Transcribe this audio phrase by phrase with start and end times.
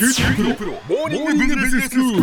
[0.00, 2.22] 九州大学モーニングビジネススクール。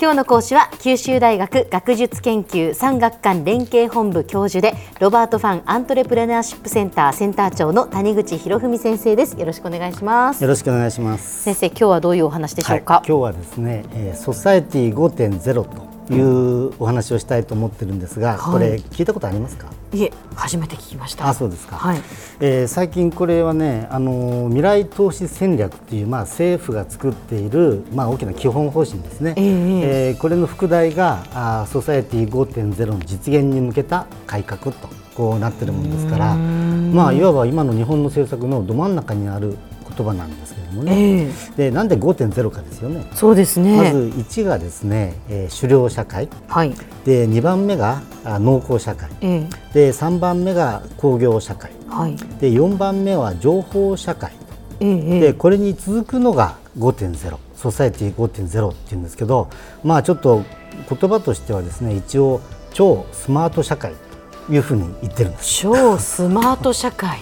[0.00, 11.42] 今日の講師は九州大学学術研究産学官連携本部教授でロバートファンアントレプレナーシップセンターセンター長の谷口博文先生ですよろしくお願いしますよろしくお願いします。
[11.42, 19.68] 先生今日はどういうお話でしょうか、はい、今日はですね、えー、ソサエティ5.0というお話をしたいと思ってるんですが、はいこれ聞いたことありますか？
[19.92, 21.76] いえ初めて聞きましたあ、そうですか。
[21.76, 22.00] はい
[22.40, 29.34] えー最近これはね、あのー未来投資戦略っていうまあ政府が作っているまあ大きな基本方針ですね。
[29.36, 39.56] えええーこれの副題があーソサエティ5.0の実現に向けた改革とこうなってるもんですから、まあいわば今の日本の政策のど真ん中にある
[39.96, 40.92] 言葉なんですけれどもね。
[41.26, 41.70] ええ。
[41.70, 43.06] でなんで5.0かですよね。
[43.14, 43.76] そうですね。
[43.76, 46.28] まず1がですね、えー狩猟社会。
[46.48, 46.74] はい。
[47.04, 49.08] で2番目があ農耕社会。
[49.20, 51.70] えで3番目が工業社会。
[51.70, 52.16] えはい。
[52.40, 54.32] で4番目は情報社会。
[54.80, 59.48] えええでこれに続くのが5.0ソサエティ5.0っていうんですけど
[59.84, 60.42] まあちょっと
[60.90, 62.40] 言葉としてはですね一応
[62.72, 63.92] 超スマート社会。
[64.46, 65.60] というふうに言ってるんです。
[65.62, 67.18] 超スマート社会。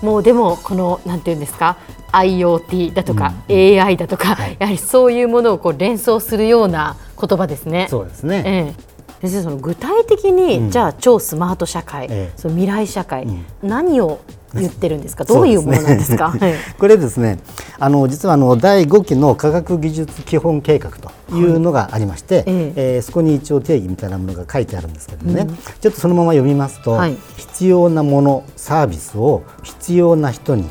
[0.00, 1.76] もうでもこのなんていうんですか？
[2.12, 4.56] IoT だとか、AI だとか、はい。
[4.58, 7.86] やはりそういうものをこう連想するような言葉ですね。
[7.90, 8.92] そうですね、ええ。
[9.28, 10.70] 先生その具体的に、うん。
[10.70, 12.32] じゃあ超スマート社会、ええ。
[12.36, 13.44] その未来社会、うん。
[13.62, 14.20] 何を
[14.54, 15.24] 言ってるんですか？
[15.26, 16.30] どういうものなんですか？
[16.32, 17.38] そうねこれですね
[17.78, 22.98] あの実はあの第5期の科学技術基本計画というのがありまして、ええ。
[22.98, 25.46] ーそこに一応定義みたいなものが書いてあるんですけどね、
[25.80, 27.16] ちょっとそのまま読みますと、はい。
[27.38, 30.64] 必要なものサービスを必要な人に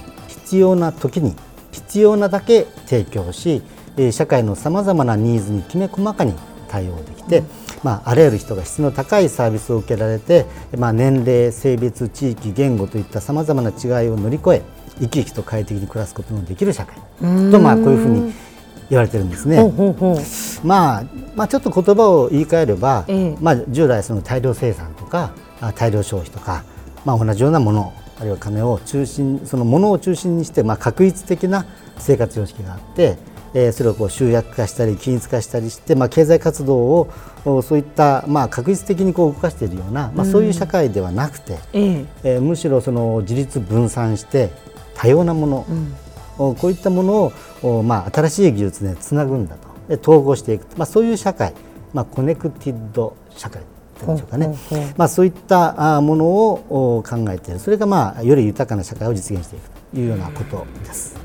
[0.52, 1.34] 必要な時に
[1.72, 3.62] 必要なだけ提供し、
[3.96, 6.34] えー社会のさまざまなニーズにきめ細かに
[6.68, 7.44] 対応できて、
[7.84, 10.46] まあ、あらゆる人が質の高いサービスを受けられて、
[10.78, 14.62] まあ、年齢性別地域言語といったさまざまな違いを乗り越え
[15.00, 16.98] 生き生きと快適に暮らすことのできる社会。
[17.50, 18.34] と、まあ、こういうふうに
[18.90, 19.62] 言われてるんですね。
[19.62, 20.68] ほうほうほう。
[20.68, 23.38] まあ、まあちょっと言葉を言い換えれば、ええ。
[23.40, 25.32] まあ、従来その大量生産とか
[25.62, 26.66] あ大量消費とか、
[27.06, 31.66] まあ、同じようなものあるいは金を中心そのものを中心にして、まあ、確一的な
[31.98, 33.18] 生活様式があって、
[33.56, 37.10] えーそれをこう集約化したり均一化したりして、まあ、経済活動を
[37.46, 42.06] おそういった、まあ、画一的にこう動かしているような、まあ、そういう社会ではなくて、ええ。
[42.24, 44.52] えーむしろその自立分散して
[44.94, 45.66] 多様なもの、
[46.38, 47.34] おこういったものを
[47.64, 49.68] おまあ、新しい技術でつなぐんだと。
[49.90, 51.54] で統合していく、まあ、そういう社会、
[51.92, 53.64] まあ、 connected 社会
[54.02, 61.20] っていうんでしょうかね、まあ、そういったあものをお考えているそれが、まあ、より豊かな社会を実現していくというようなことです。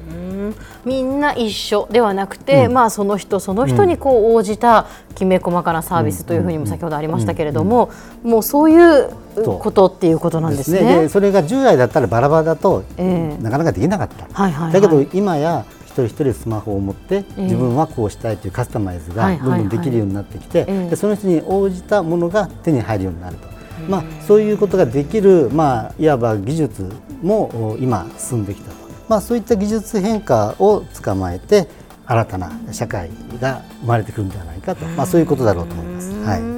[0.85, 7.91] みんな一緒ではなくて、まあ、その人その人にこう応じたきめ細かなサービスというふうにも先ほどありましたけれども、
[8.23, 11.03] もうそういうそうことっていうことなんですね。
[11.03, 13.43] でそれが従来だったらバラバラだと、ええ。
[13.43, 14.73] なかなかできなかった、はいはいはい。
[14.75, 23.49] だけど今や一人一人スマホを持って、え自分はこうしたいというカスタマイズがどんどんできるようになってきて、その人に応じたものが手に入るようになると、
[23.89, 26.91] まあ、そういうことができる、まあ、いわば技術
[27.23, 28.77] もお今進んできたと、
[29.09, 31.69] まあ、そういった技術変化を捕まえて
[32.07, 36.11] 新たな社会が生まれてくるんではないかと、まあ、そういうことだろうと思います。
[36.25, 36.41] はい。
[36.41, 36.56] うん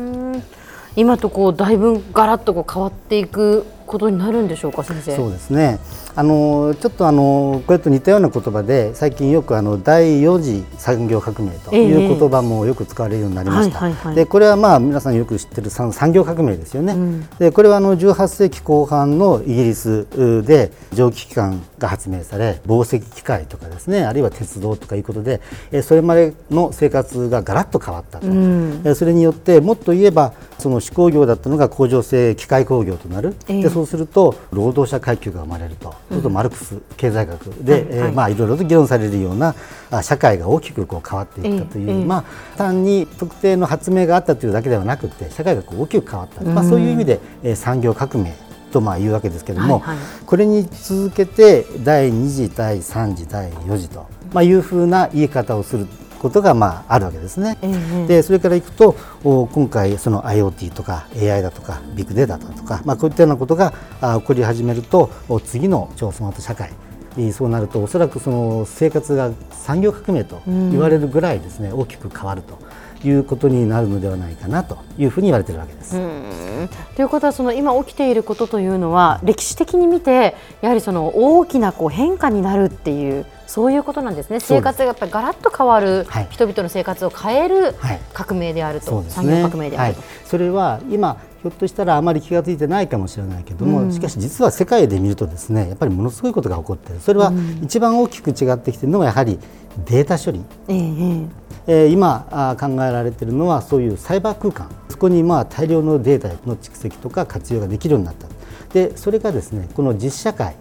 [0.98, 5.14] 今とこうだいぶガラッとこう変わっていくことになるんでしょうか先生。
[5.16, 5.78] そうですね
[6.16, 13.78] あのちょっとあのこれと似たような言葉で最近よくあの第4次産業革命という言葉もよく使われるようになりました。
[13.78, 16.94] はいはいはいでこれはまあ皆さんよく知ってる産産業革命ですよね。
[16.94, 20.08] んでこれはあの18世紀後半のイギリス
[20.44, 28.26] で蒸気機関が発明され紡績機械とかですねあるいは鉄道とかいうことでえそれまでの生活がガラッと変わったと。
[28.26, 33.62] んえそれによってもっと言えばその手工業だったのが工場制機械工業となる、ええ。
[33.62, 37.90] でそうすると労働者階級が生まれると、そうするとマルクス経済学で、はいはい。
[37.90, 39.54] えーまあ、いろいろと議論されるような
[39.90, 48.34] あ社会が大きくこう変わっていったという、ええまあ、単に特定の発明があったというだけではなくて社会がこう大きく変わった、まあ、そういう意味で、えー産業革命
[48.72, 50.06] とまあ言うわけですけれども、はいはい。
[50.26, 55.86] これに続けて第2次第3次第4次と、まあ、いうふうな言い方をする
[56.18, 57.58] ことがまああるわけですね。
[57.62, 57.70] え
[58.04, 66.70] えでそれからいくとお今回その IoT とか AI だとかビッグデータだとか、まあ、こういったようなことがあ起こり始めるとお次の超スマート社会。
[67.16, 72.58] えーそうなるとおそらくその生活が産業革命と言われるぐらいですね、大きく変わると
[73.04, 75.96] いうことになるのではないかなというふうに言われているわけです。
[75.96, 76.68] うん。
[76.96, 84.40] ということはその今起きていることというのは歴史的に見てやはりその大きなこう変化になるっていうそういうことなんですね。
[84.40, 86.28] 生活がやっぱりガラッと変わる、はい。
[86.30, 88.00] 人々の生活を変えるはい。
[88.12, 90.00] 革命であると、そうです産業革命であると。
[90.00, 97.00] はい、それは今ひょっとしたらあまり気が付いてないかもしれないけども、しかし実は世界で見るとですねやっぱりものすごいことが起こっている。
[97.00, 99.38] それは一番大きく違ってきているのはやはり
[99.86, 101.28] データ処理、えー、
[101.68, 104.68] えー、今考えられているのはそういうサイバー空間。
[104.88, 108.26] そこにまあ大量のデータの蓄積とか活用ができるようになった。
[108.72, 110.56] でそれがですねこの実社会、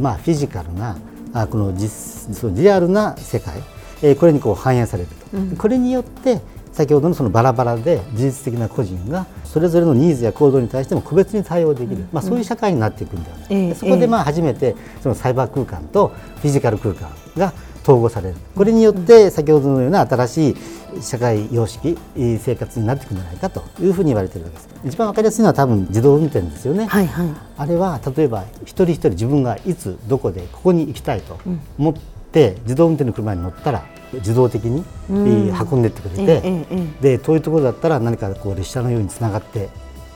[0.00, 0.96] まあ、フィジカルな
[1.32, 3.62] あこの実そのリアルな世界、
[4.02, 6.40] えー、これにこう反映されると、うん、これによって
[6.74, 16.08] 先ほどのそのバラバラで事実的な個人がそれぞれのニーズや行動に対しても個別に対応できる、うん、まあ、そういう社会になっていくんではないか、うん、そこでまあ初めてそのサイバー空間と
[16.42, 17.52] フィジカル空間が
[17.84, 18.36] 統合される。
[18.56, 20.56] これによって先ほどのような新しい
[21.02, 24.68] 社会様式生活になっていくんじゃないかというふうに言われているわけです。
[24.86, 31.38] 一番わかりやすいのは多分自動運転ですよね、はいはい、あれは例えば一人一人自分がいつどこでここに行きたいと
[31.78, 31.94] 思っ
[32.32, 33.84] て自動運転の車に乗ったら
[34.16, 36.66] 自動的に運んでってくれて、
[37.00, 39.68] で遠いところだったら何かこう列車のようにつながって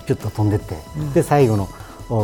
[0.06, 0.76] ピュッと飛んでって、
[1.14, 1.68] で最後の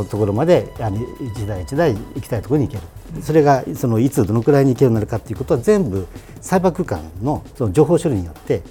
[0.05, 3.23] ところまであの一台一台行きたいところに行ける。
[3.23, 6.07] それがそのいつどのくらいに行けるようになるかということは全部
[6.41, 8.63] サイバー空間のその情報処理によって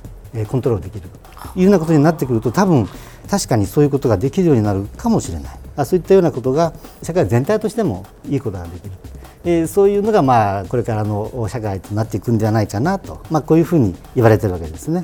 [0.47, 1.07] コントロールできる。
[1.09, 2.88] というようなことになってくると多分
[3.29, 5.85] 確かにそういうことができるようになるかもしれない。
[5.85, 8.91] そういったようなことが社会全体としてもいいことができる。
[9.45, 15.04] えー、そういうのがまあこれからの社会となっていくんではないかなと、まあ、こういうふうに言われてるわけですね。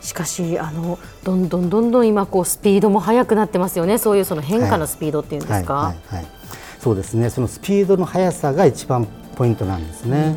[0.00, 3.98] しかしあのどんどんどんどん今こうスピードも速くなってますよね。
[3.98, 5.96] そういうその変化のスピードっていうんですか、はい。
[6.08, 6.18] はい。
[6.18, 6.26] はい、
[6.80, 7.30] そうですね。
[7.30, 9.06] そのスピードの速さが一番
[9.36, 10.34] ポイントなんですね。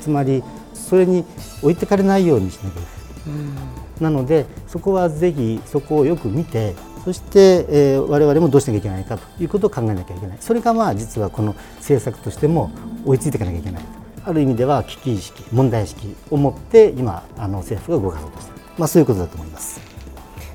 [0.00, 0.44] つまり
[0.74, 1.24] それに
[1.62, 2.72] 置いてかれないようにしなきゃい
[3.24, 3.76] けない。
[4.00, 6.74] なのでそこはぜひそこをよく見て
[7.06, 10.38] そして、えー、我々もどうしなきゃいけないかということを考えなきゃいけない。
[10.40, 12.72] それがまあ実はこの政策としても
[13.04, 13.82] 追いついていかなきゃいけない。
[14.24, 18.60] ある意味では危機意識問題意識を持って今あの政府が動かそうとしている。
[18.76, 19.80] まあ、そういうことだと思います。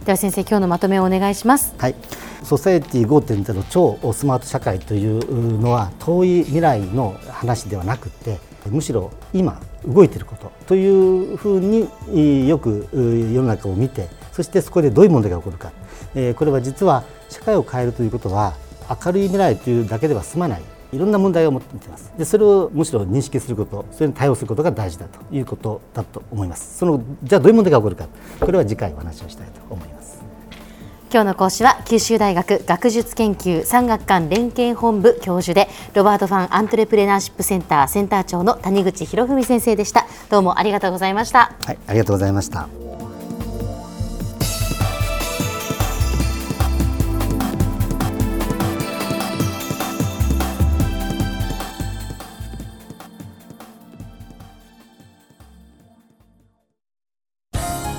[0.03, 1.73] では先生今日のまとめをお願いします。
[1.77, 1.95] はい。
[2.43, 8.39] ソサエティ5.0超スマート社会というのは遠い未来の話ではなくて
[8.69, 15.71] むしろ今動いていることというふうによく世の中を見てそしてそこでどういう問題が起こるか。
[16.35, 18.53] これは実は社会を変えるということは
[19.03, 20.61] 明るい未来というだけでは済まない。
[20.91, 22.11] いろんな問題を持っています。
[22.17, 26.77] でそれをむしろ認識することそれに対応することが大事だということだと思います。
[26.77, 28.07] そのじゃあどういう問題が起こるか。
[28.39, 30.21] これは次回お話をしたいと思います。
[31.13, 40.07] 今日の講師は九州大学学術研究産学官連携本部教授でロバートファンアントレプレナーシップセンターセンター長の谷口博文先生でした。
[40.29, 41.53] どうもありがとうございました。
[41.65, 42.80] はいありがとうございました